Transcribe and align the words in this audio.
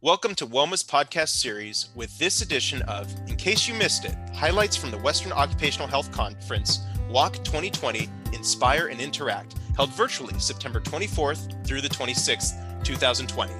Welcome 0.00 0.36
to 0.36 0.46
WOEMA's 0.46 0.84
podcast 0.84 1.30
series 1.30 1.88
with 1.96 2.16
this 2.20 2.40
edition 2.40 2.82
of 2.82 3.12
In 3.26 3.34
Case 3.34 3.66
You 3.66 3.74
Missed 3.74 4.04
It 4.04 4.14
highlights 4.32 4.76
from 4.76 4.92
the 4.92 4.98
Western 4.98 5.32
Occupational 5.32 5.88
Health 5.88 6.12
Conference 6.12 6.82
WOHC 7.10 7.42
2020 7.42 8.08
Inspire 8.32 8.86
and 8.86 9.00
Interact, 9.00 9.56
held 9.74 9.92
virtually 9.94 10.38
September 10.38 10.78
24th 10.78 11.66
through 11.66 11.80
the 11.80 11.88
26th, 11.88 12.84
2020. 12.84 13.52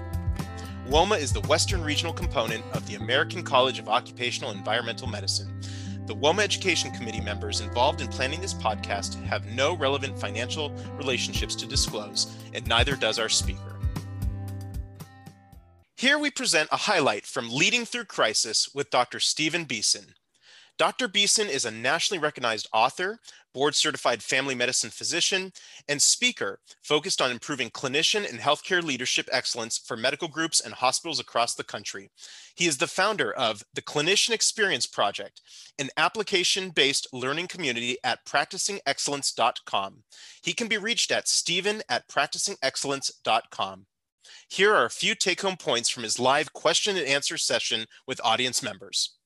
WOEMA 0.88 1.19
is 1.19 1.32
the 1.32 1.40
Western 1.48 1.82
regional 1.82 2.12
component 2.12 2.65
of 2.73 2.87
the 2.87 2.95
American 2.95 3.43
College 3.43 3.81
of 3.81 3.89
Occupational 3.89 4.53
Environmental 4.53 5.09
Medicine. 5.09 5.61
The 6.07 6.15
WOEMA 6.15 6.45
Education 6.45 6.93
Committee 6.93 7.21
members 7.21 7.61
involved 7.61 8.01
in 8.01 8.07
planning 8.07 8.41
this 8.41 8.55
podcast 8.55 9.21
have 9.25 9.45
no 9.47 9.75
relevant 9.75 10.17
financial 10.17 10.71
relationships 10.93 11.57
to 11.57 11.67
disclose, 11.67 12.33
and 12.55 12.65
neither 12.69 12.95
does 12.95 13.19
our 13.19 13.29
speaker. 13.29 13.78
Here 15.99 16.16
we 16.16 16.30
present 16.30 16.69
a 16.70 16.77
highlight 16.77 17.27
from 17.27 17.51
Leading 17.51 17.84
Through 17.84 18.05
Crisis 18.05 18.68
with 18.73 18.88
Dr. 18.88 19.18
Stephen 19.18 19.64
Beeson. 19.64 20.14
Dr. 20.78 21.09
Beeson 21.09 21.48
is 21.48 21.64
a 21.64 21.73
nationally 21.73 22.23
recognized 22.23 22.68
author, 22.73 23.18
board 23.52 23.74
certified 23.74 24.23
family 24.23 24.54
medicine 24.54 24.90
physician, 24.90 25.52
and 25.88 26.00
speaker 26.00 26.60
focused 26.84 27.20
on 27.20 27.32
improving 27.32 27.68
clinician 27.68 28.30
and 28.30 28.38
healthcare 28.38 28.80
leadership 28.80 29.28
excellence 29.32 29.76
for 29.76 29.96
medical 29.96 30.28
groups 30.28 30.60
and 30.60 30.74
hospitals 30.74 31.18
across 31.18 31.56
the 31.56 31.64
country. 31.64 32.12
He 32.54 32.66
is 32.68 32.78
the 32.78 32.87
founder 32.87 33.32
of 33.32 33.65
the 33.74 33.82
Clinician 33.82 34.30
Experience 34.30 34.87
Project, 34.87 35.40
an 35.80 35.88
application 35.96 36.70
based 36.70 37.09
learning 37.12 37.48
community 37.48 37.96
at 38.04 38.24
practicingexcellence.com. 38.24 40.04
He 40.42 40.52
can 40.52 40.68
be 40.68 40.78
reached 40.78 41.10
at 41.10 41.26
stephen 41.26 41.82
at 41.88 42.06
practicingexcellence.com. 42.06 43.87
Here 44.48 44.74
are 44.74 44.84
a 44.84 44.91
few 44.91 45.14
take 45.14 45.41
home 45.41 45.56
points 45.56 45.88
from 45.88 46.02
his 46.02 46.18
live 46.18 46.52
question 46.52 46.96
and 46.96 47.06
answer 47.06 47.37
session 47.37 47.87
with 48.06 48.20
audience 48.24 48.62
members. 48.62 49.18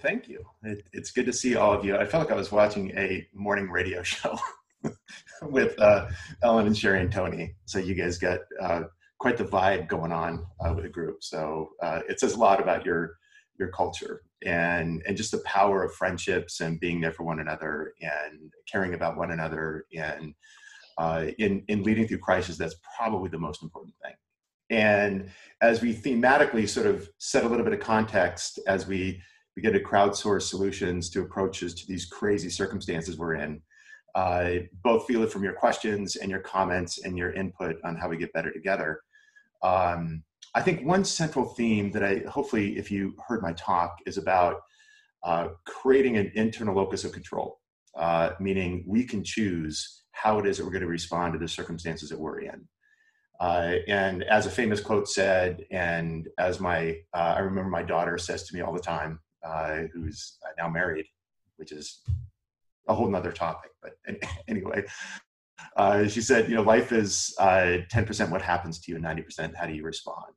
Thank 0.00 0.28
you. 0.28 0.44
It, 0.62 0.86
it's 0.92 1.10
good 1.10 1.26
to 1.26 1.32
see 1.32 1.56
all 1.56 1.72
of 1.72 1.84
you. 1.84 1.96
I 1.96 2.04
felt 2.04 2.24
like 2.24 2.32
I 2.32 2.36
was 2.36 2.52
watching 2.52 2.90
a 2.96 3.26
morning 3.34 3.70
radio 3.70 4.02
show 4.04 4.38
with 5.42 5.78
uh, 5.80 6.08
Ellen 6.42 6.66
and 6.66 6.76
Sherry 6.76 7.00
and 7.00 7.10
Tony. 7.10 7.54
So 7.64 7.78
you 7.78 7.94
guys 7.94 8.18
got 8.18 8.40
uh, 8.60 8.82
quite 9.18 9.36
the 9.36 9.44
vibe 9.44 9.88
going 9.88 10.12
on 10.12 10.46
uh, 10.60 10.72
with 10.74 10.84
the 10.84 10.90
group. 10.90 11.22
So 11.24 11.70
uh, 11.82 12.00
it 12.08 12.20
says 12.20 12.34
a 12.34 12.38
lot 12.38 12.60
about 12.60 12.84
your 12.84 13.16
your 13.58 13.68
culture 13.68 14.22
and 14.46 15.02
and 15.06 15.16
just 15.16 15.32
the 15.32 15.38
power 15.38 15.82
of 15.82 15.92
friendships 15.94 16.60
and 16.60 16.78
being 16.78 17.00
there 17.00 17.12
for 17.12 17.24
one 17.24 17.40
another 17.40 17.92
and 18.00 18.52
caring 18.70 18.94
about 18.94 19.16
one 19.16 19.32
another 19.32 19.84
and 19.96 20.34
uh, 20.98 21.26
in, 21.38 21.62
in 21.68 21.82
leading 21.82 22.06
through 22.06 22.18
crisis, 22.18 22.58
that's 22.58 22.76
probably 22.96 23.28
the 23.28 23.38
most 23.38 23.62
important 23.62 23.94
thing. 24.04 24.14
And 24.70 25.30
as 25.62 25.80
we 25.80 25.94
thematically 25.94 26.68
sort 26.68 26.86
of 26.86 27.08
set 27.18 27.44
a 27.44 27.48
little 27.48 27.64
bit 27.64 27.72
of 27.72 27.80
context 27.80 28.58
as 28.66 28.86
we 28.86 29.22
begin 29.54 29.72
to 29.72 29.80
crowdsource 29.80 30.42
solutions 30.42 31.08
to 31.10 31.22
approaches 31.22 31.74
to 31.74 31.86
these 31.86 32.04
crazy 32.04 32.50
circumstances 32.50 33.16
we're 33.16 33.34
in, 33.34 33.62
uh, 34.14 34.50
both 34.82 35.06
feel 35.06 35.22
it 35.22 35.32
from 35.32 35.44
your 35.44 35.52
questions 35.52 36.16
and 36.16 36.30
your 36.30 36.40
comments 36.40 37.04
and 37.04 37.16
your 37.16 37.32
input 37.32 37.76
on 37.84 37.96
how 37.96 38.08
we 38.08 38.16
get 38.16 38.32
better 38.32 38.52
together. 38.52 39.00
Um, 39.62 40.22
I 40.54 40.62
think 40.62 40.86
one 40.86 41.04
central 41.04 41.44
theme 41.44 41.90
that 41.92 42.04
I 42.04 42.22
hopefully, 42.28 42.78
if 42.78 42.90
you 42.90 43.14
heard 43.26 43.42
my 43.42 43.52
talk, 43.52 43.98
is 44.06 44.18
about 44.18 44.60
uh, 45.24 45.48
creating 45.66 46.16
an 46.16 46.32
internal 46.34 46.74
locus 46.74 47.04
of 47.04 47.12
control, 47.12 47.60
uh, 47.96 48.30
meaning 48.40 48.84
we 48.86 49.04
can 49.04 49.22
choose 49.24 50.04
how 50.18 50.38
it 50.38 50.46
is 50.46 50.58
that 50.58 50.64
we're 50.64 50.72
going 50.72 50.82
to 50.82 50.88
respond 50.88 51.32
to 51.32 51.38
the 51.38 51.48
circumstances 51.48 52.08
that 52.10 52.18
we're 52.18 52.40
in. 52.40 52.66
Uh, 53.40 53.74
and 53.86 54.24
as 54.24 54.46
a 54.46 54.50
famous 54.50 54.80
quote 54.80 55.08
said, 55.08 55.64
and 55.70 56.28
as 56.38 56.58
my, 56.58 56.96
uh, 57.14 57.34
I 57.36 57.38
remember 57.38 57.70
my 57.70 57.84
daughter 57.84 58.18
says 58.18 58.42
to 58.44 58.54
me 58.54 58.60
all 58.60 58.72
the 58.72 58.80
time, 58.80 59.20
uh, 59.46 59.82
who's 59.92 60.38
now 60.58 60.68
married, 60.68 61.06
which 61.56 61.70
is 61.70 62.02
a 62.88 62.94
whole 62.94 63.08
nother 63.08 63.30
topic, 63.30 63.70
but 63.80 63.92
anyway, 64.48 64.84
uh, 65.76 66.08
she 66.08 66.20
said, 66.20 66.48
you 66.48 66.56
know, 66.56 66.62
life 66.62 66.90
is 66.90 67.32
10% 67.38 68.20
uh, 68.20 68.26
what 68.26 68.42
happens 68.42 68.80
to 68.80 68.90
you 68.90 68.96
and 68.96 69.04
90% 69.04 69.54
how 69.54 69.66
do 69.66 69.72
you 69.72 69.84
respond? 69.84 70.34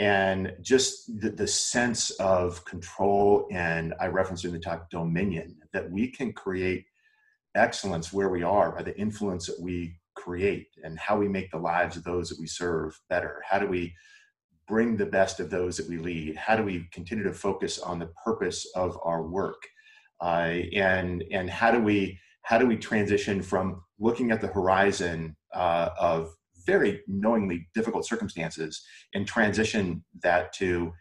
And 0.00 0.54
just 0.62 1.20
the, 1.20 1.30
the 1.30 1.46
sense 1.46 2.10
of 2.12 2.64
control 2.64 3.46
and 3.52 3.94
I 4.00 4.06
referenced 4.06 4.44
in 4.44 4.52
the 4.52 4.58
talk 4.58 4.90
dominion 4.90 5.58
that 5.72 5.88
we 5.88 6.10
can 6.10 6.32
create 6.32 6.86
excellence 7.54 8.12
where 8.12 8.28
we 8.28 8.42
are 8.42 8.72
by 8.72 8.82
the 8.82 8.98
influence 8.98 9.46
that 9.46 9.60
we 9.60 9.96
create 10.14 10.68
and 10.84 10.98
how 10.98 11.16
we 11.16 11.28
make 11.28 11.50
the 11.50 11.58
lives 11.58 11.96
of 11.96 12.04
those 12.04 12.28
that 12.28 12.38
we 12.38 12.46
serve 12.46 12.98
better. 13.08 13.42
How 13.48 13.58
do 13.58 13.66
we 13.66 13.94
bring 14.68 14.96
the 14.96 15.06
best 15.06 15.40
of 15.40 15.50
those 15.50 15.76
that 15.76 15.88
we 15.88 15.98
lead? 15.98 16.36
How 16.36 16.56
do 16.56 16.62
we 16.62 16.86
continue 16.92 17.24
to 17.24 17.32
focus 17.32 17.78
on 17.78 17.98
the 17.98 18.10
purpose 18.24 18.66
of 18.74 18.98
our 19.02 19.22
work? 19.22 19.62
Uh, 20.20 20.60
and 20.74 21.24
and 21.30 21.48
how 21.48 21.70
do 21.70 21.80
we 21.80 22.18
how 22.42 22.58
do 22.58 22.66
we 22.66 22.76
transition 22.76 23.42
from 23.42 23.82
looking 23.98 24.30
at 24.30 24.40
the 24.40 24.46
horizon 24.48 25.36
uh, 25.54 25.90
of 25.98 26.34
very 26.66 27.00
knowingly 27.08 27.66
difficult 27.74 28.06
circumstances 28.06 28.82
and 29.14 29.26
transition 29.26 30.04
that 30.22 30.52
to 30.52 30.92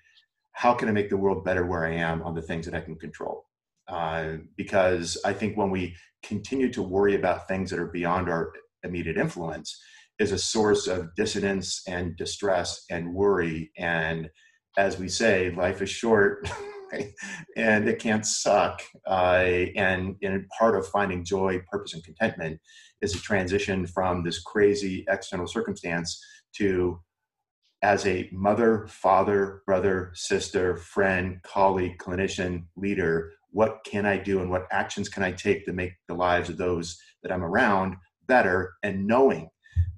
how 0.53 0.73
can 0.73 0.89
I 0.89 0.91
make 0.91 1.09
the 1.09 1.17
world 1.17 1.43
better 1.43 1.65
where 1.65 1.85
I 1.85 1.93
am 1.93 2.21
on 2.23 2.33
the 2.33 2.41
things 2.41 2.65
that 2.65 2.75
I 2.75 2.81
can 2.81 2.95
control? 2.95 3.48
Uh, 3.89 4.38
because 4.55 5.17
I 5.25 5.33
think 5.33 5.57
when 5.57 5.72
we 5.72 5.95
continue 6.23 6.72
to 6.73 6.83
worry 6.83 7.16
about 7.16 7.47
things 7.47 7.69
that 7.72 7.79
are 7.79 7.88
beyond 7.88 8.29
our 8.29 8.53
immediate 8.83 9.17
influence, 9.17 9.77
is 10.19 10.31
a 10.33 10.38
source 10.38 10.88
of 10.88 11.16
dissonance 11.16 11.81
and 11.88 12.16
distress 12.17 12.83
and 12.89 13.13
worry. 13.13 13.72
And 13.77 14.29
as 14.77 15.00
we 15.00 15.07
say, 15.07 15.51
life 15.51 15.81
is 15.81 15.89
short. 15.89 16.50
and 17.55 17.88
it 17.88 18.00
can't 18.00 18.25
suck. 18.25 18.81
Uh, 19.07 19.66
and, 19.75 20.16
and 20.21 20.45
part 20.57 20.75
of 20.75 20.88
finding 20.88 21.23
joy, 21.23 21.61
purpose, 21.71 21.94
and 21.94 22.03
contentment 22.03 22.59
is 23.01 23.16
a 23.16 23.19
transition 23.21 23.88
from 23.88 24.23
this 24.23 24.41
crazy 24.41 25.06
external 25.07 25.47
circumstance 25.47 26.21
to 26.57 27.00
as 27.81 28.06
a 28.06 28.29
mother, 28.33 28.88
father, 28.88 29.61
brother, 29.66 30.11
sister, 30.13 30.75
friend, 30.75 31.39
colleague, 31.44 31.97
clinician, 31.97 32.66
leader, 32.75 33.31
what 33.51 33.79
can 33.85 34.05
I 34.05 34.17
do 34.17 34.41
and 34.41 34.49
what 34.49 34.67
actions 34.71 35.09
can 35.09 35.23
I 35.23 35.31
take 35.31 35.65
to 35.65 35.73
make 35.73 35.93
the 36.07 36.13
lives 36.13 36.49
of 36.49 36.57
those 36.57 36.99
that 37.23 37.31
I'm 37.31 37.43
around 37.43 37.95
better? 38.27 38.73
And 38.83 39.07
knowing 39.07 39.49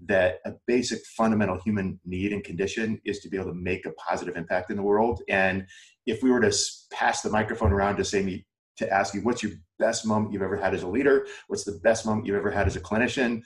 that 0.07 0.39
a 0.45 0.53
basic 0.67 1.05
fundamental 1.05 1.59
human 1.63 1.99
need 2.05 2.33
and 2.33 2.43
condition 2.43 2.99
is 3.05 3.19
to 3.19 3.29
be 3.29 3.37
able 3.37 3.51
to 3.51 3.57
make 3.57 3.85
a 3.85 3.91
positive 3.93 4.35
impact 4.35 4.69
in 4.69 4.77
the 4.77 4.83
world. 4.83 5.21
And 5.29 5.65
if 6.05 6.23
we 6.23 6.31
were 6.31 6.41
to 6.41 6.55
pass 6.91 7.21
the 7.21 7.29
microphone 7.29 7.71
around 7.71 7.97
to 7.97 8.05
say 8.05 8.21
me 8.21 8.45
to 8.77 8.91
ask 8.91 9.13
you 9.13 9.21
what's 9.21 9.43
your 9.43 9.53
best 9.79 10.05
moment 10.05 10.33
you've 10.33 10.41
ever 10.41 10.57
had 10.57 10.73
as 10.73 10.83
a 10.83 10.87
leader? 10.87 11.27
What's 11.47 11.63
the 11.63 11.79
best 11.83 12.05
moment 12.05 12.25
you've 12.25 12.37
ever 12.37 12.51
had 12.51 12.67
as 12.67 12.75
a 12.75 12.81
clinician? 12.81 13.41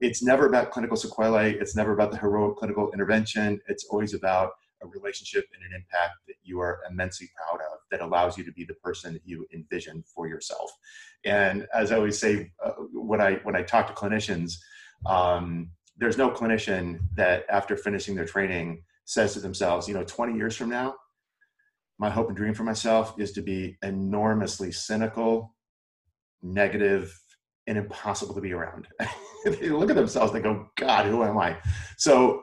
It's 0.00 0.22
never 0.22 0.46
about 0.46 0.70
clinical 0.70 0.96
sequelae. 0.96 1.54
It's 1.54 1.74
never 1.74 1.92
about 1.92 2.12
the 2.12 2.18
heroic 2.18 2.56
clinical 2.56 2.90
intervention. 2.92 3.60
It's 3.66 3.84
always 3.90 4.14
about 4.14 4.52
a 4.82 4.86
relationship 4.86 5.44
and 5.54 5.62
an 5.64 5.76
impact 5.76 6.14
that 6.28 6.36
you 6.42 6.60
are 6.60 6.80
immensely 6.88 7.28
proud 7.36 7.60
of 7.67 7.67
that 7.90 8.00
allows 8.00 8.36
you 8.36 8.44
to 8.44 8.52
be 8.52 8.64
the 8.64 8.74
person 8.74 9.12
that 9.14 9.22
you 9.24 9.46
envision 9.52 10.02
for 10.14 10.28
yourself. 10.28 10.70
And 11.24 11.66
as 11.74 11.92
I 11.92 11.96
always 11.96 12.18
say, 12.18 12.50
uh, 12.64 12.72
when 12.92 13.20
I 13.20 13.34
when 13.42 13.56
I 13.56 13.62
talk 13.62 13.86
to 13.88 13.92
clinicians, 13.92 14.54
um, 15.06 15.70
there's 15.96 16.18
no 16.18 16.30
clinician 16.30 17.00
that 17.14 17.44
after 17.50 17.76
finishing 17.76 18.14
their 18.14 18.24
training 18.24 18.84
says 19.04 19.32
to 19.34 19.40
themselves, 19.40 19.88
you 19.88 19.94
know, 19.94 20.04
20 20.04 20.36
years 20.36 20.56
from 20.56 20.68
now, 20.68 20.94
my 21.98 22.10
hope 22.10 22.28
and 22.28 22.36
dream 22.36 22.54
for 22.54 22.62
myself 22.62 23.14
is 23.18 23.32
to 23.32 23.42
be 23.42 23.76
enormously 23.82 24.70
cynical, 24.70 25.54
negative, 26.42 27.18
and 27.66 27.76
impossible 27.76 28.34
to 28.34 28.40
be 28.40 28.52
around. 28.52 28.86
they 29.44 29.68
look 29.68 29.90
at 29.90 29.96
themselves, 29.96 30.32
they 30.32 30.40
go, 30.40 30.68
God, 30.76 31.06
who 31.06 31.22
am 31.22 31.38
I? 31.38 31.58
So, 31.96 32.42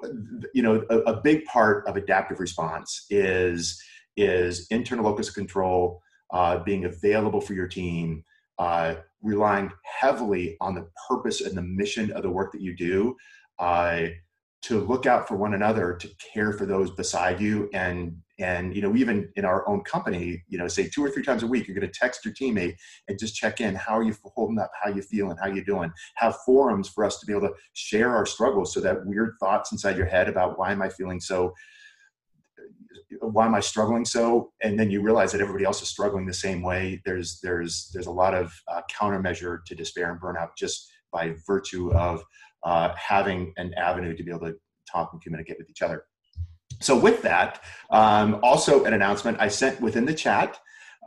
you 0.54 0.62
know, 0.62 0.86
a, 0.90 0.98
a 1.00 1.22
big 1.22 1.46
part 1.46 1.88
of 1.88 1.96
adaptive 1.96 2.40
response 2.40 3.06
is 3.10 3.82
is 4.18 4.68
internal 4.70 5.06
locus 5.06 5.30
of 5.30 5.36
control, 5.36 6.02
uh, 6.32 6.60
being 6.60 6.86
available 6.86 7.42
for 7.42 7.54
your 7.54 7.68
team, 7.68 8.24
uh, 8.60 8.96
relying 9.22 9.72
heavily 9.84 10.58
on 10.62 10.76
the 10.76 10.88
purpose 11.08 11.42
and 11.42 11.58
the 11.58 11.62
mission 11.62 12.12
of 12.12 12.24
the 12.24 12.30
work 12.30 12.52
that 12.52 12.62
you 12.62 12.76
do, 12.76 13.16
uh, 13.60 14.04
to 14.62 14.80
look 14.80 15.06
out 15.06 15.28
for 15.28 15.36
one 15.36 15.54
another, 15.54 15.94
to 15.94 16.10
care 16.34 16.52
for 16.52 16.66
those 16.66 16.90
beside 16.90 17.40
you, 17.40 17.70
and 17.74 18.18
and 18.40 18.76
you 18.76 18.82
know 18.82 18.96
even 18.96 19.30
in 19.36 19.46
our 19.46 19.68
own 19.70 19.82
company, 19.82 20.44
you 20.48 20.58
know, 20.58 20.68
say 20.68 20.90
two 20.90 21.06
or 21.06 21.10
three 21.10 21.22
times 21.24 21.44
a 21.44 21.48
week, 21.48 21.68
you're 21.68 21.78
going 21.80 21.90
to 21.90 22.00
text 22.00 22.26
your 22.26 22.34
teammate 22.34 22.76
and 23.08 23.20
just 23.20 23.36
check 23.36 23.62
in. 23.62 23.76
How 23.76 23.96
are 23.98 24.04
you 24.04 24.16
holding 24.24 24.58
up? 24.58 24.72
How 24.82 24.90
you 24.90 25.04
feeling? 25.04 25.38
How 25.38 25.48
you 25.48 25.64
doing? 25.64 25.92
Have 26.16 26.38
forums 26.38 26.90
for 26.90 27.06
us 27.06 27.20
to 27.20 27.28
be 27.28 27.34
able 27.34 27.48
to 27.50 27.54
share 27.74 28.16
our 28.16 28.26
struggles, 28.26 28.74
so 28.74 28.80
that 28.80 29.06
weird 29.06 29.36
thoughts 29.40 29.72
inside 29.72 29.98
your 29.98 30.08
head 30.08 30.28
about 30.28 30.58
why 30.58 30.72
am 30.72 30.82
I 30.82 30.90
feeling 30.90 31.20
so 31.20 31.54
why 33.22 33.46
am 33.46 33.56
I 33.56 33.60
struggling 33.60 34.06
so? 34.06 34.52
And 34.62 34.80
then 34.80 34.92
you 34.92 35.02
realize 35.02 35.32
that 35.32 35.42
everybody 35.42 35.66
else 35.66 35.82
is 35.82 35.90
struggling 35.90 36.26
the 36.26 36.34
same 36.34 36.62
way. 36.62 37.02
There's 37.06 37.40
there's 37.42 37.90
there's 37.94 38.08
a 38.08 38.12
lot 38.12 38.34
of 38.34 38.54
uh, 38.68 38.82
countermeasure 38.92 39.64
to 39.66 39.76
despair 39.76 40.12
and 40.12 40.22
burnout 40.22 40.50
just 40.58 40.92
by 41.12 41.36
virtue 41.48 41.94
of 41.94 42.24
uh, 42.64 42.94
having 42.96 43.54
an 43.58 43.74
avenue 43.76 44.16
to 44.16 44.24
be 44.24 44.32
able 44.32 44.48
to 44.48 44.56
talk 44.92 45.12
and 45.14 45.22
communicate 45.22 45.58
with 45.58 45.70
each 45.70 45.82
other. 45.82 46.04
So 46.82 46.98
with 46.98 47.22
that, 47.22 47.62
um, 47.90 48.40
also 48.44 48.84
an 48.86 48.94
announcement 48.94 49.40
I 49.40 49.48
sent 49.48 49.80
within 49.82 50.06
the 50.06 50.14
chat. 50.14 50.58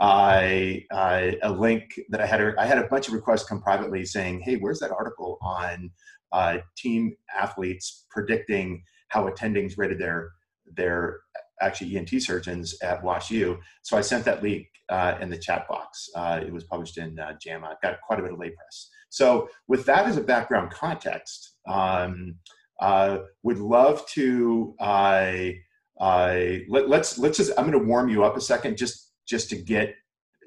I 0.00 0.84
uh, 0.90 1.32
a 1.42 1.50
link 1.50 2.00
that 2.10 2.20
I 2.20 2.26
had. 2.26 2.40
I 2.56 2.66
had 2.66 2.78
a 2.78 2.86
bunch 2.86 3.08
of 3.08 3.14
requests 3.14 3.44
come 3.44 3.60
privately 3.60 4.04
saying, 4.04 4.40
"Hey, 4.40 4.56
where's 4.56 4.78
that 4.80 4.92
article 4.92 5.38
on 5.42 5.90
uh, 6.32 6.58
team 6.76 7.16
athletes 7.36 8.06
predicting 8.10 8.82
how 9.08 9.28
attendings 9.28 9.76
rated 9.76 9.98
their 9.98 10.30
their 10.76 11.18
actually 11.60 11.96
ENT 11.96 12.22
surgeons 12.22 12.74
at 12.82 13.02
WashU?" 13.02 13.58
So 13.82 13.96
I 13.96 14.00
sent 14.00 14.24
that 14.24 14.42
link 14.42 14.66
uh, 14.88 15.16
in 15.20 15.30
the 15.30 15.38
chat 15.38 15.68
box. 15.68 16.08
Uh, 16.14 16.40
it 16.44 16.52
was 16.52 16.64
published 16.64 16.98
in 16.98 17.18
uh, 17.18 17.34
JAMA. 17.40 17.76
Got 17.82 18.00
quite 18.00 18.20
a 18.20 18.22
bit 18.22 18.32
of 18.32 18.38
lay 18.38 18.50
press. 18.50 18.88
So 19.10 19.48
with 19.66 19.84
that 19.86 20.06
as 20.06 20.16
a 20.16 20.22
background 20.22 20.70
context, 20.70 21.56
um, 21.66 22.36
uh, 22.80 23.18
would 23.42 23.58
love 23.58 24.06
to. 24.10 24.74
I 24.80 25.60
let, 26.00 26.88
let's 26.88 27.18
let's 27.18 27.38
just. 27.38 27.52
I'm 27.58 27.70
going 27.70 27.78
to 27.78 27.88
warm 27.88 28.08
you 28.08 28.24
up 28.24 28.36
a 28.36 28.40
second, 28.40 28.76
just 28.76 29.12
just 29.26 29.50
to 29.50 29.56
get 29.56 29.94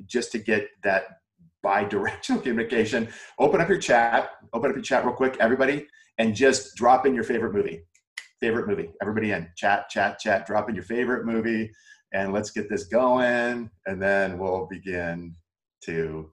just 0.05 0.31
to 0.31 0.39
get 0.39 0.69
that 0.83 1.03
bi-directional 1.63 2.41
communication. 2.43 3.07
Open 3.39 3.61
up 3.61 3.69
your 3.69 3.79
chat. 3.79 4.31
Open 4.53 4.69
up 4.69 4.75
your 4.75 4.83
chat 4.83 5.05
real 5.05 5.13
quick, 5.13 5.37
everybody, 5.39 5.87
and 6.17 6.35
just 6.35 6.75
drop 6.75 7.05
in 7.05 7.13
your 7.13 7.23
favorite 7.23 7.53
movie. 7.53 7.83
Favorite 8.41 8.67
movie. 8.67 8.89
Everybody 9.01 9.31
in 9.31 9.47
chat, 9.55 9.87
chat, 9.89 10.19
chat. 10.19 10.45
Drop 10.47 10.67
in 10.67 10.75
your 10.75 10.83
favorite 10.83 11.25
movie, 11.25 11.71
and 12.11 12.33
let's 12.33 12.49
get 12.49 12.69
this 12.69 12.85
going. 12.85 13.69
And 13.85 14.01
then 14.01 14.39
we'll 14.39 14.67
begin 14.69 15.35
to 15.85 16.31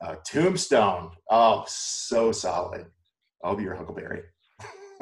uh, 0.00 0.16
Tombstone. 0.26 1.10
Oh, 1.30 1.64
so 1.68 2.32
solid. 2.32 2.86
I'll 3.44 3.56
be 3.56 3.62
your 3.62 3.74
Huckleberry. 3.74 4.22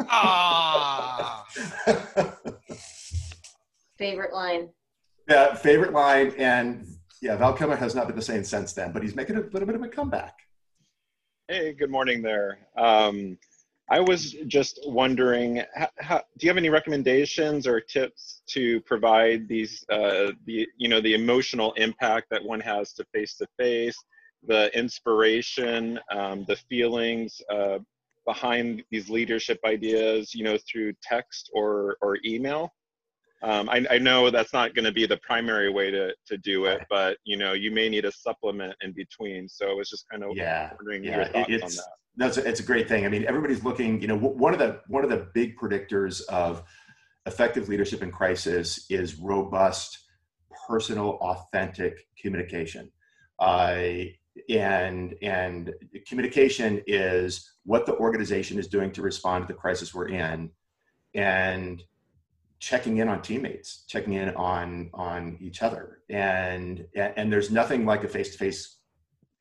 Ah. 0.09 1.45
Favorite 3.99 4.33
line. 4.33 4.71
Yeah, 5.29 5.55
favorite 5.55 5.93
line, 5.93 6.33
and 6.39 6.87
yeah, 7.23 7.37
Val 7.37 7.53
Kilmer 7.53 7.77
has 7.77 7.95
not 7.95 8.07
been 8.07 8.17
the 8.17 8.23
same 8.23 8.43
since 8.43 8.73
then, 8.73 8.93
but 8.93 9.03
he's 9.03 9.15
making 9.15 9.37
a 9.37 9.41
little 9.41 9.67
bit 9.67 9.77
of 9.77 9.83
a 9.83 9.89
comeback. 9.89 10.35
Hey, 11.47 11.73
good 11.75 11.91
morning 11.91 12.23
there. 12.23 12.59
Um, 12.77 13.39
I 13.91 13.99
was 13.99 14.37
just 14.47 14.79
wondering, 14.87 15.65
how, 15.75 15.89
how, 15.99 16.19
do 16.39 16.47
you 16.47 16.49
have 16.49 16.57
any 16.57 16.71
recommendations 16.71 17.67
or 17.67 17.81
tips 17.81 18.43
to 18.51 18.81
provide 18.83 19.49
these, 19.49 19.85
uh, 19.91 20.31
the 20.47 20.69
you 20.77 20.89
know, 20.89 21.01
the 21.01 21.15
emotional 21.15 21.73
impact 21.73 22.29
that 22.31 22.45
one 22.45 22.61
has 22.61 22.93
to 22.95 23.05
face 23.13 23.35
to 23.39 23.49
face, 23.59 23.97
the 24.47 24.77
inspiration, 24.79 25.99
um, 26.13 26.45
the 26.47 26.55
feelings 26.55 27.43
uh, 27.53 27.79
behind 28.25 28.85
these 28.93 29.11
leadership 29.11 29.59
ideas, 29.65 30.37
you 30.37 30.45
know, 30.45 30.57
through 30.71 30.93
text 31.03 31.51
or 31.53 31.97
or 32.01 32.19
email? 32.25 32.73
Um, 33.43 33.71
I, 33.71 33.87
I, 33.91 33.99
know 33.99 34.29
that's 34.29 34.53
not 34.53 34.75
going 34.75 34.85
to 34.85 34.93
be 34.93 35.07
the 35.07 35.17
primary 35.17 35.73
way 35.73 35.91
to, 35.91 36.13
to 36.27 36.37
do 36.37 36.67
it, 36.67 36.83
but 36.91 37.17
you 37.25 37.39
know 37.39 37.55
you 37.55 37.71
may 37.71 37.89
need 37.89 38.05
a 38.05 38.13
supplement 38.13 38.75
in 38.83 38.93
between. 38.93 39.49
So 39.49 39.71
I 39.71 39.73
was 39.73 39.89
just 39.89 40.05
kind 40.11 40.23
of 40.23 40.37
yeah, 40.37 40.73
wondering 40.79 41.05
yeah. 41.05 41.17
your 41.17 41.25
thoughts 41.25 41.47
it's, 41.49 41.63
on 41.65 41.71
that. 41.71 42.00
That's 42.17 42.37
a, 42.37 42.47
it's 42.47 42.61
a 42.61 42.65
great 42.65 42.89
thing. 42.89 43.07
I 43.07 43.09
mean, 43.09 43.25
everybody's 43.27 43.65
looking. 43.65 44.01
You 44.01 44.09
know, 44.09 44.17
one 44.19 44.53
of 44.53 44.59
the 44.59 44.81
one 44.89 45.05
of 45.05 45.11
the 45.11 45.29
big 45.33 45.57
predictors 45.57 46.23
of 46.27 46.63
effective 47.27 47.69
leadership 47.69 48.03
in 48.03 48.11
crisis 48.11 48.87
is 48.91 49.17
robust, 49.17 49.99
personal, 50.69 51.19
authentic 51.21 52.07
communication. 52.21 52.91
Uh, 53.39 54.05
and 54.49 55.15
and 55.23 55.75
communication 56.07 56.83
is 56.87 57.53
what 57.65 57.87
the 57.87 57.95
organization 57.97 58.59
is 58.59 58.69
doing 58.69 58.91
to 58.93 59.03
respond 59.03 59.47
to 59.47 59.53
the 59.53 59.59
crisis 59.59 59.95
we're 59.95 60.09
in, 60.09 60.51
and 61.15 61.83
checking 62.59 62.99
in 62.99 63.09
on 63.09 63.23
teammates, 63.23 63.85
checking 63.89 64.15
in 64.15 64.31
on 64.31 64.91
on 64.95 65.37
each 65.41 65.63
other, 65.63 65.99
and 66.09 66.87
and 66.95 67.33
there's 67.33 67.51
nothing 67.51 67.85
like 67.85 68.05
a 68.05 68.09
face 68.09 68.33
to 68.33 68.39
face, 68.39 68.77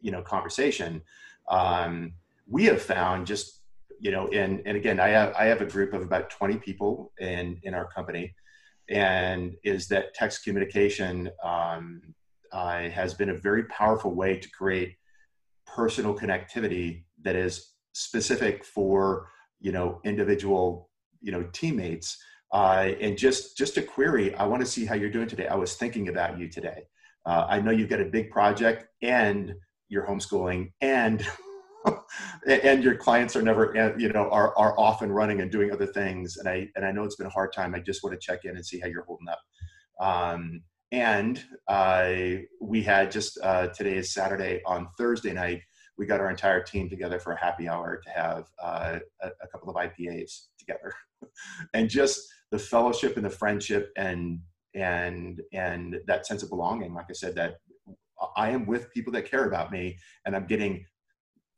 you 0.01 0.11
know, 0.11 0.21
conversation. 0.21 1.01
Um, 1.49 2.13
we 2.49 2.65
have 2.65 2.81
found 2.81 3.27
just 3.27 3.59
you 4.01 4.11
know, 4.11 4.27
and 4.29 4.61
and 4.65 4.77
again, 4.77 4.99
I 4.99 5.09
have 5.09 5.33
I 5.35 5.45
have 5.45 5.61
a 5.61 5.65
group 5.65 5.93
of 5.93 6.01
about 6.01 6.29
20 6.29 6.57
people 6.57 7.11
in 7.19 7.59
in 7.63 7.73
our 7.73 7.87
company, 7.91 8.33
and 8.89 9.55
is 9.63 9.87
that 9.89 10.13
text 10.13 10.43
communication 10.43 11.29
um, 11.43 12.01
uh, 12.51 12.83
has 12.89 13.13
been 13.13 13.29
a 13.29 13.37
very 13.37 13.63
powerful 13.65 14.15
way 14.15 14.37
to 14.37 14.49
create 14.51 14.95
personal 15.65 16.17
connectivity 16.17 17.03
that 17.23 17.35
is 17.35 17.73
specific 17.93 18.63
for 18.63 19.27
you 19.59 19.71
know 19.73 19.99
individual 20.05 20.89
you 21.21 21.33
know 21.33 21.43
teammates 21.51 22.17
uh, 22.51 22.91
and 22.99 23.17
just 23.17 23.57
just 23.57 23.77
a 23.77 23.81
query, 23.81 24.33
I 24.35 24.45
want 24.45 24.61
to 24.61 24.65
see 24.65 24.85
how 24.85 24.95
you're 24.95 25.11
doing 25.11 25.27
today. 25.27 25.47
I 25.47 25.55
was 25.55 25.75
thinking 25.75 26.07
about 26.07 26.39
you 26.39 26.49
today. 26.49 26.83
Uh, 27.25 27.45
I 27.47 27.59
know 27.59 27.71
you've 27.71 27.89
got 27.89 28.01
a 28.01 28.05
big 28.05 28.31
project 28.31 28.87
and 29.01 29.53
you're 29.89 30.07
homeschooling 30.07 30.71
and 30.81 31.25
and 32.63 32.83
your 32.83 32.95
clients 32.95 33.35
are 33.35 33.41
never 33.41 33.95
you 33.97 34.09
know 34.09 34.29
are, 34.29 34.57
are 34.57 34.77
off 34.79 35.01
and 35.01 35.13
running 35.13 35.41
and 35.41 35.51
doing 35.51 35.71
other 35.71 35.85
things 35.85 36.37
and 36.37 36.47
i 36.47 36.67
and 36.75 36.85
i 36.85 36.91
know 36.91 37.03
it's 37.03 37.15
been 37.15 37.27
a 37.27 37.31
hard 37.31 37.53
time 37.53 37.73
i 37.73 37.79
just 37.79 38.03
want 38.03 38.13
to 38.13 38.19
check 38.19 38.45
in 38.45 38.55
and 38.55 38.65
see 38.65 38.79
how 38.79 38.87
you're 38.87 39.05
holding 39.05 39.27
up. 39.29 39.39
Um, 39.99 40.61
and 40.91 41.43
uh, 41.67 42.13
we 42.61 42.81
had 42.81 43.11
just 43.11 43.37
uh, 43.43 43.67
today 43.67 43.97
is 43.97 44.13
saturday 44.13 44.61
on 44.65 44.87
thursday 44.97 45.33
night 45.33 45.61
we 45.97 46.05
got 46.05 46.21
our 46.21 46.29
entire 46.29 46.63
team 46.63 46.89
together 46.89 47.19
for 47.19 47.33
a 47.33 47.39
happy 47.39 47.67
hour 47.67 48.01
to 48.01 48.09
have 48.09 48.45
uh, 48.63 48.99
a, 49.21 49.27
a, 49.43 49.47
couple 49.51 49.69
of 49.69 49.75
ipas 49.75 50.45
together. 50.57 50.93
And 51.73 51.89
just 51.89 52.21
the 52.51 52.57
fellowship 52.57 53.17
and 53.17 53.25
the 53.25 53.29
friendship 53.29 53.91
and 53.97 54.39
and 54.73 55.41
and 55.53 55.99
that 56.07 56.27
sense 56.27 56.43
of 56.43 56.49
belonging 56.49 56.93
like 56.93 57.07
i 57.09 57.13
said 57.13 57.35
that 57.35 57.55
i 58.35 58.49
am 58.49 58.65
with 58.65 58.91
people 58.93 59.11
that 59.11 59.29
care 59.29 59.45
about 59.45 59.71
me 59.71 59.97
and 60.25 60.35
i'm 60.35 60.45
getting 60.45 60.85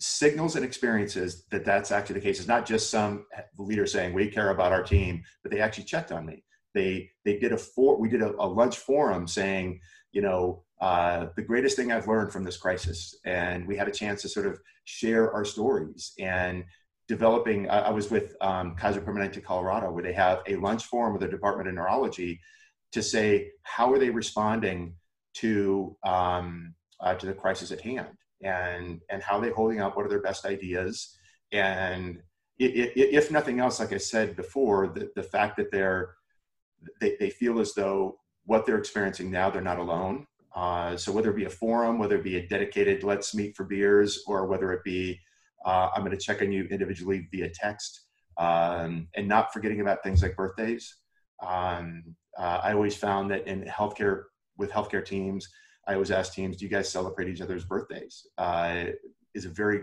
signals 0.02 0.56
and 0.56 0.66
experiences 0.66 1.46
that 1.52 1.64
that's 1.64 1.92
actually 1.92 2.16
the 2.16 2.26
case 2.26 2.40
it's 2.40 2.48
not 2.48 2.66
just 2.66 2.90
some 2.90 3.26
leader 3.58 3.86
saying 3.86 4.14
we 4.14 4.28
care 4.28 4.50
about 4.50 4.72
our 4.72 4.84
team 4.84 5.24
but 5.44 5.52
they 5.52 5.60
actually 5.60 5.84
checked 5.84 6.12
on 6.12 6.26
me 6.26 6.44
they 6.74 7.10
they 7.24 7.38
did 7.38 7.52
a 7.52 7.58
for 7.58 8.00
we 8.00 8.10
did 8.10 8.22
a, 8.22 8.30
a 8.40 8.48
lunch 8.48 8.78
forum 8.78 9.28
saying 9.28 9.80
you 10.12 10.22
know 10.22 10.64
uh, 10.82 11.28
the 11.36 11.44
greatest 11.44 11.76
thing 11.76 11.92
i've 11.92 12.08
learned 12.08 12.32
from 12.32 12.44
this 12.44 12.58
crisis 12.58 13.16
and 13.26 13.68
we 13.68 13.78
had 13.78 13.88
a 13.88 13.92
chance 13.92 14.24
to 14.24 14.30
sort 14.30 14.48
of 14.48 14.60
share 14.86 15.32
our 15.32 15.46
stories 15.46 16.14
and 16.20 16.64
developing, 17.12 17.70
I, 17.70 17.80
I 17.80 17.90
was 17.90 18.10
with 18.10 18.36
um, 18.40 18.76
Kaiser 18.76 19.02
Permanente 19.02 19.44
Colorado, 19.44 19.92
where 19.92 20.02
they 20.02 20.14
have 20.14 20.40
a 20.48 20.56
lunch 20.56 20.86
forum 20.86 21.12
with 21.12 21.22
the 21.22 21.28
Department 21.28 21.68
of 21.68 21.76
Neurology 21.76 22.40
to 22.94 23.04
say, 23.04 23.52
how 23.64 23.92
are 23.92 24.00
they 24.00 24.10
responding 24.10 24.96
to, 25.36 25.98
um, 26.06 26.74
uh, 27.02 27.14
to 27.16 27.26
the 27.26 27.34
crisis 27.34 27.72
at 27.72 27.82
hand? 27.82 28.08
And, 28.44 29.02
and 29.10 29.22
how 29.22 29.40
they're 29.40 29.54
holding 29.54 29.82
up? 29.82 29.96
What 29.96 30.06
are 30.06 30.10
their 30.10 30.22
best 30.22 30.46
ideas? 30.46 31.16
And 31.52 32.22
if 32.58 33.32
nothing 33.32 33.60
else, 33.60 33.80
like 33.80 33.94
I 33.94 33.98
said 33.98 34.36
before, 34.36 34.88
the, 34.88 35.12
the 35.16 35.24
fact 35.24 35.58
that 35.58 35.72
they're, 35.72 36.16
they, 37.00 37.16
they 37.20 37.30
feel 37.30 37.60
as 37.60 37.74
though 37.74 38.18
what 38.46 38.66
they're 38.66 38.78
experiencing 38.78 39.30
now, 39.30 39.50
they're 39.50 39.62
not 39.62 39.80
alone. 39.80 40.26
Uh, 40.56 40.98
so 40.98 41.12
whether 41.12 41.30
it 41.32 41.36
be 41.36 41.46
a 41.46 41.50
forum, 41.50 41.98
whether 41.98 42.18
it 42.18 42.24
be 42.24 42.38
a 42.38 42.48
dedicated 42.48 43.04
let's 43.04 43.34
meet 43.34 43.56
for 43.56 43.64
beers, 43.64 44.24
or 44.28 44.48
whether 44.48 44.72
it 44.74 44.84
be 44.84 45.20
uh, 45.66 45.90
I'm 45.96 46.04
going 46.04 46.18
to 46.18 46.24
check 46.24 46.42
on 46.42 46.52
you 46.52 46.66
individually 46.66 47.28
via 47.32 47.50
text 47.50 48.02
um, 48.38 49.08
and 49.16 49.28
not 49.28 49.54
forgetting 49.54 49.82
about 49.82 50.04
things 50.04 50.22
like 50.22 50.36
birthdays. 50.36 50.96
Um, 51.46 52.16
uh, 52.38 52.62
I 52.64 52.74
always 52.74 52.96
found 52.96 53.32
that 53.32 53.48
in 53.48 53.64
healthcare, 53.64 54.24
with 54.58 54.72
healthcare 54.72 55.06
teams, 55.06 55.48
I 55.88 55.94
always 55.94 56.12
ask 56.12 56.34
teams, 56.34 56.58
do 56.58 56.66
you 56.66 56.72
guys 56.72 56.90
celebrate 56.90 57.30
each 57.30 57.42
other's 57.42 57.66
birthdays? 57.66 58.28
Uh, 58.38 58.86
is 59.34 59.46
a 59.46 59.50
very 59.50 59.82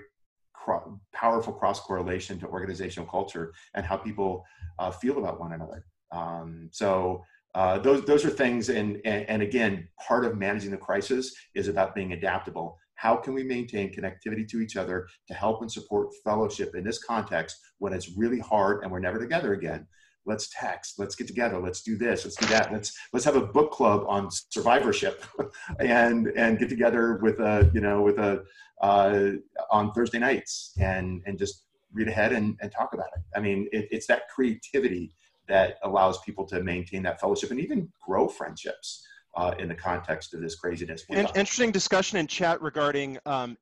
cro- 0.52 1.00
powerful 1.12 1.52
cross 1.52 1.80
correlation 1.80 2.38
to 2.40 2.46
organizational 2.46 3.08
culture 3.08 3.52
and 3.74 3.84
how 3.84 3.96
people 3.96 4.44
uh, 4.78 4.90
feel 4.90 5.18
about 5.18 5.40
one 5.40 5.52
another. 5.52 5.84
Um, 6.12 6.68
so 6.72 7.24
uh, 7.54 7.78
those 7.78 8.04
those 8.04 8.24
are 8.24 8.30
things, 8.30 8.68
and, 8.68 9.00
and 9.04 9.28
and 9.28 9.42
again, 9.42 9.88
part 10.06 10.24
of 10.24 10.36
managing 10.36 10.70
the 10.70 10.76
crisis 10.76 11.34
is 11.54 11.68
about 11.68 11.94
being 11.94 12.12
adaptable 12.12 12.78
how 12.98 13.14
can 13.16 13.32
we 13.32 13.44
maintain 13.44 13.94
connectivity 13.94 14.46
to 14.48 14.60
each 14.60 14.76
other 14.76 15.06
to 15.28 15.34
help 15.34 15.62
and 15.62 15.70
support 15.70 16.12
fellowship 16.24 16.74
in 16.74 16.82
this 16.82 17.02
context 17.02 17.56
when 17.78 17.92
it's 17.92 18.18
really 18.18 18.40
hard 18.40 18.82
and 18.82 18.90
we're 18.90 18.98
never 18.98 19.20
together 19.20 19.52
again? 19.52 19.86
Let's 20.28 20.50
text. 20.50 20.98
Let's 20.98 21.14
get 21.14 21.26
together. 21.26 21.58
Let's 21.58 21.82
do 21.82 21.96
this. 21.96 22.24
Let's 22.24 22.36
do 22.36 22.46
that. 22.48 22.70
Let's 22.70 22.92
let's 23.14 23.24
have 23.24 23.34
a 23.36 23.40
book 23.40 23.72
club 23.72 24.04
on 24.06 24.28
survivorship, 24.30 25.24
and 25.80 26.28
and 26.36 26.58
get 26.58 26.68
together 26.68 27.18
with 27.22 27.40
a 27.40 27.70
you 27.72 27.80
know 27.80 28.02
with 28.02 28.18
a 28.18 28.44
uh, 28.82 29.30
on 29.70 29.90
Thursday 29.92 30.18
nights 30.18 30.74
and 30.78 31.22
and 31.24 31.38
just 31.38 31.64
read 31.94 32.08
ahead 32.08 32.34
and, 32.34 32.58
and 32.60 32.70
talk 32.70 32.92
about 32.92 33.08
it. 33.16 33.22
I 33.34 33.40
mean, 33.40 33.68
it, 33.72 33.88
it's 33.90 34.06
that 34.08 34.28
creativity 34.28 35.14
that 35.48 35.78
allows 35.82 36.18
people 36.20 36.44
to 36.48 36.62
maintain 36.62 37.02
that 37.04 37.18
fellowship 37.18 37.50
and 37.50 37.58
even 37.58 37.88
grow 38.06 38.28
friendships 38.28 39.06
uh, 39.34 39.54
in 39.58 39.66
the 39.66 39.74
context 39.74 40.34
of 40.34 40.42
this 40.42 40.56
craziness. 40.56 41.04
In- 41.08 41.20
interesting 41.20 41.72
discussion 41.72 42.18
in 42.18 42.26
chat 42.26 42.60
regarding 42.60 43.18
um, 43.24 43.56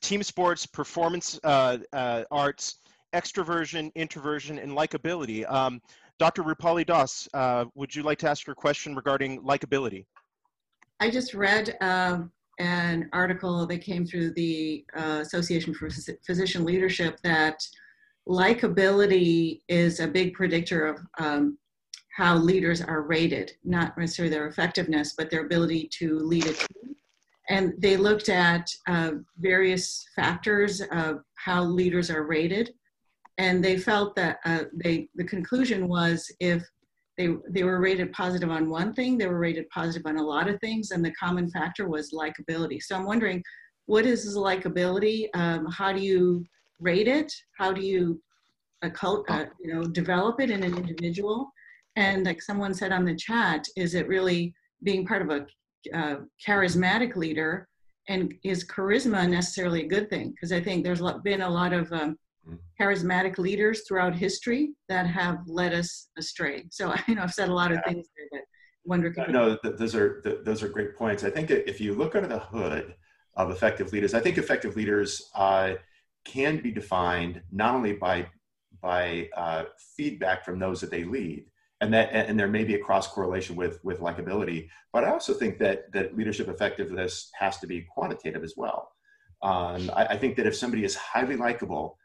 team 0.00 0.22
sports, 0.22 0.64
performance 0.64 1.40
uh, 1.42 1.78
uh, 1.92 2.22
arts, 2.30 2.76
extroversion, 3.12 3.92
introversion, 3.94 4.58
and 4.58 4.72
likability. 4.72 5.50
Um, 5.50 5.80
Dr. 6.18 6.42
Rupali 6.42 6.86
Das, 6.86 7.28
uh, 7.34 7.64
would 7.74 7.94
you 7.94 8.02
like 8.02 8.18
to 8.18 8.30
ask 8.30 8.46
your 8.46 8.54
question 8.54 8.94
regarding 8.94 9.42
likability? 9.42 10.06
I 11.00 11.10
just 11.10 11.34
read 11.34 11.76
um, 11.80 12.30
an 12.58 13.08
article 13.12 13.66
that 13.66 13.78
came 13.78 14.06
through 14.06 14.32
the 14.34 14.84
uh, 14.96 15.18
Association 15.22 15.74
for 15.74 15.88
Physician 16.24 16.64
Leadership 16.64 17.18
that 17.24 17.60
likability 18.28 19.62
is 19.68 20.00
a 20.00 20.06
big 20.06 20.34
predictor 20.34 20.86
of 20.86 21.00
um, 21.18 21.58
how 22.16 22.36
leaders 22.36 22.80
are 22.80 23.02
rated, 23.02 23.52
not 23.64 23.96
necessarily 23.96 24.32
their 24.32 24.46
effectiveness, 24.46 25.14
but 25.16 25.30
their 25.30 25.44
ability 25.44 25.88
to 25.98 26.18
lead 26.18 26.46
a 26.46 26.52
team. 26.52 26.94
And 27.48 27.74
they 27.78 27.96
looked 27.96 28.28
at 28.28 28.70
uh, 28.86 29.12
various 29.38 30.06
factors 30.14 30.82
of 30.92 31.22
how 31.34 31.64
leaders 31.64 32.10
are 32.10 32.24
rated. 32.24 32.74
And 33.38 33.64
they 33.64 33.78
felt 33.78 34.14
that 34.16 34.38
uh, 34.44 34.64
they, 34.74 35.08
the 35.14 35.24
conclusion 35.24 35.88
was 35.88 36.30
if 36.38 36.62
they, 37.16 37.28
they 37.48 37.64
were 37.64 37.80
rated 37.80 38.12
positive 38.12 38.50
on 38.50 38.70
one 38.70 38.94
thing, 38.94 39.16
they 39.16 39.26
were 39.26 39.38
rated 39.38 39.68
positive 39.70 40.06
on 40.06 40.16
a 40.16 40.22
lot 40.22 40.48
of 40.48 40.60
things, 40.60 40.90
and 40.90 41.04
the 41.04 41.12
common 41.12 41.50
factor 41.50 41.88
was 41.88 42.12
likability. 42.12 42.82
So 42.82 42.96
I'm 42.96 43.06
wondering, 43.06 43.42
what 43.86 44.06
is 44.06 44.36
likability? 44.36 45.28
Um, 45.34 45.66
how 45.66 45.92
do 45.92 46.00
you 46.00 46.44
rate 46.80 47.08
it? 47.08 47.32
How 47.58 47.72
do 47.72 47.80
you 47.80 48.20
uh, 48.82 48.90
uh, 49.28 49.44
you 49.60 49.74
know, 49.74 49.84
develop 49.84 50.40
it 50.40 50.50
in 50.50 50.62
an 50.62 50.76
individual? 50.76 51.50
And 51.96 52.24
like 52.24 52.42
someone 52.42 52.74
said 52.74 52.92
on 52.92 53.04
the 53.04 53.14
chat, 53.14 53.66
is 53.76 53.94
it 53.94 54.08
really 54.08 54.54
being 54.82 55.06
part 55.06 55.22
of 55.22 55.30
a 55.30 55.46
uh, 55.96 56.16
charismatic 56.46 57.16
leader? 57.16 57.68
And 58.08 58.34
is 58.44 58.64
charisma 58.64 59.28
necessarily 59.28 59.84
a 59.84 59.88
good 59.88 60.10
thing? 60.10 60.30
Because 60.30 60.52
I 60.52 60.60
think 60.60 60.84
there's 60.84 61.02
been 61.22 61.42
a 61.42 61.50
lot 61.50 61.72
of 61.72 61.92
um. 61.92 62.16
Charismatic 62.80 63.38
leaders 63.38 63.82
throughout 63.86 64.14
history 64.14 64.72
that 64.88 65.06
have 65.06 65.38
led 65.46 65.72
us 65.72 66.08
astray. 66.18 66.64
So 66.70 66.92
I 67.08 67.14
know 67.14 67.22
I've 67.22 67.34
said 67.34 67.48
a 67.48 67.54
lot 67.54 67.72
of 67.72 67.78
yeah. 67.78 67.92
things 67.92 68.08
there, 68.16 68.26
but 68.32 68.40
wonder. 68.84 69.12
If 69.16 69.28
no, 69.28 69.56
th- 69.56 69.76
those 69.76 69.94
are 69.94 70.20
th- 70.22 70.38
those 70.44 70.62
are 70.62 70.68
great 70.68 70.96
points. 70.96 71.24
I 71.24 71.30
think 71.30 71.50
if 71.50 71.80
you 71.80 71.94
look 71.94 72.14
under 72.14 72.28
the 72.28 72.40
hood 72.40 72.94
of 73.36 73.50
effective 73.50 73.92
leaders, 73.92 74.14
I 74.14 74.20
think 74.20 74.38
effective 74.38 74.76
leaders 74.76 75.30
uh, 75.34 75.74
can 76.24 76.60
be 76.60 76.70
defined 76.70 77.42
not 77.50 77.74
only 77.74 77.94
by 77.94 78.26
by 78.80 79.28
uh, 79.36 79.64
feedback 79.96 80.44
from 80.44 80.58
those 80.58 80.80
that 80.80 80.90
they 80.90 81.04
lead, 81.04 81.46
and 81.82 81.92
that 81.92 82.10
and 82.12 82.38
there 82.38 82.48
may 82.48 82.64
be 82.64 82.76
a 82.76 82.78
cross 82.78 83.08
correlation 83.08 83.56
with 83.56 83.80
with 83.82 84.00
likability 84.00 84.68
but 84.92 85.04
i 85.04 85.10
also 85.10 85.34
think 85.34 85.58
that 85.58 85.90
that 85.92 86.16
leadership 86.16 86.48
effectiveness 86.48 87.28
has 87.34 87.58
to 87.58 87.66
be 87.66 87.82
quantitative 87.82 88.42
as 88.42 88.54
well 88.56 88.90
um, 89.42 89.90
I, 89.96 90.06
I, 90.06 90.16
think 90.18 90.36
that 90.36 90.46
if 90.46 90.54
somebody 90.54 90.84
is 90.84 90.94
highly 90.94 91.34
likable 91.34 91.98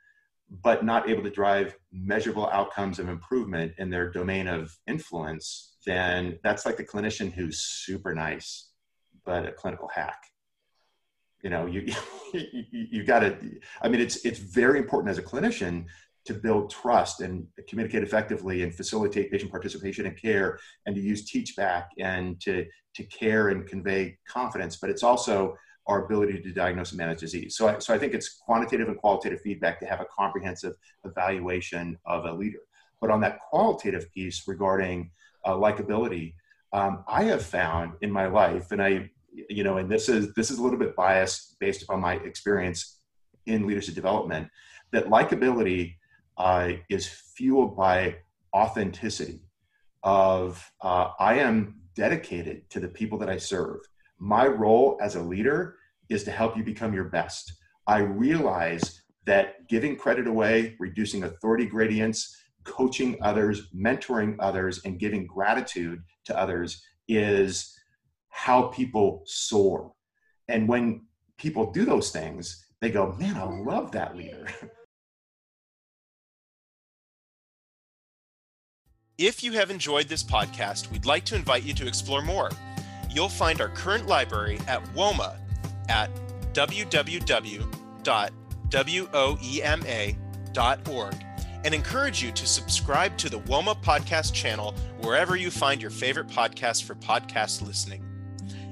but 0.50 0.86
not 0.86 1.10
able 1.10 1.24
to 1.24 1.30
drive 1.30 1.76
measurable 1.92 2.48
outcomes 2.48 3.00
of 3.00 3.10
improvement 3.10 3.74
in 3.78 3.90
their 3.90 4.10
domain 4.10 4.48
of 4.48 4.78
influence 4.88 5.78
then 5.86 6.38
that's 6.44 6.66
like 6.66 6.78
the 6.78 6.84
clinician 6.84 7.32
who's 7.32 7.60
super 7.60 8.14
nice 8.14 8.70
but 9.26 9.46
a 9.46 9.52
clinical 9.52 9.90
hack. 9.94 10.24
You 11.44 11.50
know 11.50 11.66
you 11.66 11.94
you, 12.34 12.64
you 12.72 13.04
got 13.04 13.20
to 13.20 13.38
i 13.82 13.88
mean 13.88 14.02
it's 14.02 14.26
it's 14.26 14.40
very 14.40 14.80
important 14.80 15.12
as 15.12 15.18
a 15.18 15.24
clinician 15.24 15.86
to 16.26 16.34
build 16.34 16.70
trust 16.70 17.22
and 17.22 17.48
communicate 17.70 18.04
effectively 18.04 18.64
and 18.64 18.76
facilitate 18.76 19.32
patient 19.32 19.50
participation 19.50 20.06
and 20.08 20.22
care 20.22 20.60
and 20.86 20.96
to 20.96 21.02
use 21.02 21.30
teach 21.30 21.56
back 21.56 21.90
and 22.00 22.42
to, 22.42 22.66
to 22.96 23.04
care 23.04 23.48
and 23.50 23.66
convey 23.66 24.18
confidence 24.28 24.76
but 24.78 24.90
it's 24.90 25.04
also 25.04 25.56
our 25.88 26.06
ability 26.06 26.42
to 26.42 26.52
diagnose 26.52 26.92
and 26.92 26.98
manage 26.98 27.20
disease. 27.20 27.56
So 27.56 27.70
I, 27.70 27.80
so 27.80 27.94
I 27.94 27.98
think 27.98 28.14
it's 28.14 28.30
quantitative 28.30 28.88
and 28.88 28.98
qualitative 28.98 29.42
feedback 29.42 29.80
to 29.80 29.86
have 29.86 30.02
a 30.02 30.06
comprehensive 30.06 30.76
evaluation 31.06 31.98
of 32.06 32.26
a 32.26 32.34
leader. 32.34 32.60
But 33.00 33.12
on 33.12 33.22
that 33.22 33.40
qualitative 33.40 34.12
piece 34.12 34.48
regarding 34.48 35.12
uh, 35.46 35.54
likability 35.54 36.34
um, 36.74 37.04
i 37.08 37.24
have 37.24 37.44
found 37.44 37.94
in 38.02 38.12
my 38.12 38.28
life 38.28 38.72
and 38.72 38.82
i 38.82 39.10
you 39.50 39.64
know 39.64 39.78
and 39.78 39.90
this 39.90 40.10
is 40.10 40.34
this 40.34 40.52
is 40.52 40.60
a 40.60 40.64
little 40.64 40.80
bit 40.80 40.96
biased 40.96 41.58
based 41.60 41.82
upon 41.84 42.00
my 42.00 42.16
experience 42.16 43.00
in 43.46 43.66
leadership 43.66 43.96
development 43.96 44.48
that 44.92 45.08
likability 45.08 45.96
uh, 46.38 46.72
is 46.90 47.08
fueled 47.08 47.76
by 47.76 48.16
authenticity 48.54 49.42
of 50.04 50.70
uh, 50.82 51.10
i 51.20 51.36
am 51.36 51.76
dedicated 51.96 52.70
to 52.70 52.80
the 52.80 52.88
people 52.88 53.18
that 53.18 53.30
i 53.30 53.38
serve 53.38 53.80
my 54.20 54.48
role 54.48 54.98
as 55.02 55.16
a 55.16 55.22
leader 55.22 55.76
is 56.10 56.24
to 56.24 56.32
help 56.32 56.58
you 56.58 56.64
become 56.64 56.94
your 56.94 57.06
best. 57.06 57.54
I 57.86 58.00
realize 58.00 59.02
that 59.26 59.68
giving 59.68 59.96
credit 59.96 60.28
away 60.28 60.76
reducing 60.80 61.24
authority 61.24 61.66
gradients 61.66 62.36
coaching 62.64 63.18
others 63.22 63.70
mentoring 63.74 64.36
others 64.40 64.82
and 64.84 65.00
giving 65.00 65.26
gratitude 65.26 66.02
to 66.26 66.38
others 66.38 66.84
is 67.08 67.74
how 68.30 68.64
people 68.64 69.24
soar. 69.26 69.94
And 70.50 70.68
when 70.68 71.06
people 71.38 71.72
do 71.72 71.86
those 71.86 72.12
things 72.12 72.66
they 72.82 72.92
go 72.92 73.16
man 73.20 73.36
i 73.38 73.44
love 73.44 73.92
that 73.92 74.16
leader. 74.16 74.48
If 79.18 79.44
you 79.44 79.54
have 79.54 79.72
enjoyed 79.72 80.08
this 80.10 80.24
podcast, 80.24 80.92
we'd 80.92 81.08
like 81.08 81.26
to 81.26 81.36
invite 81.36 81.64
you 81.64 81.74
to 81.74 81.88
explore 81.88 82.22
more. 82.22 82.52
You'll 83.18 83.30
find 83.30 83.60
our 83.62 83.70
current 83.70 84.06
library 84.06 84.60
at 84.68 84.84
WOEMA 84.94 85.38
at 85.90 86.12
www.woema.org 86.54 87.26
and 91.66 91.74
encourage 91.74 92.22
you 92.22 92.32
to 92.32 92.46
subscribe 92.46 93.18
to 93.18 93.28
the 93.28 93.40
WOEMA 93.40 93.82
podcast 93.82 94.36
channel 94.36 94.76
wherever 95.02 95.36
you 95.36 95.50
find 95.50 95.82
your 95.82 95.90
favorite 95.90 96.28
podcast 96.28 96.84
for 96.84 96.94
podcast 96.94 97.66
listening. 97.66 98.06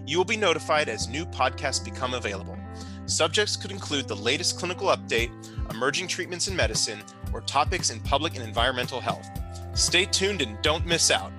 You 0.05 0.19
will 0.19 0.25
be 0.25 0.37
notified 0.37 0.89
as 0.89 1.09
new 1.09 1.25
podcasts 1.25 1.83
become 1.83 2.13
available. 2.13 2.59
Subjects 3.07 3.55
could 3.55 3.71
include 3.71 4.07
the 4.07 4.15
latest 4.15 4.59
clinical 4.59 4.89
update, 4.89 5.31
emerging 5.71 6.07
treatments 6.07 6.47
in 6.47 6.55
medicine, 6.55 7.01
or 7.33 7.41
topics 7.41 7.89
in 7.89 7.99
public 8.01 8.35
and 8.35 8.43
environmental 8.43 9.01
health. 9.01 9.27
Stay 9.73 10.05
tuned 10.05 10.43
and 10.43 10.61
don't 10.61 10.85
miss 10.85 11.09
out. 11.09 11.31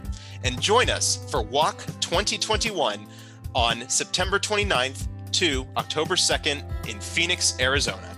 And 0.45 0.61
join 0.61 0.90
us 0.90 1.31
for 1.31 1.43
WOHC 1.43 2.00
2021 2.00 3.07
on 3.55 3.88
September 3.88 4.38
29th 4.38 5.09
to 5.33 5.66
October 5.76 6.14
2nd 6.14 6.62
in 6.88 7.00
Phoenix, 7.00 7.59
Arizona. 7.61 8.15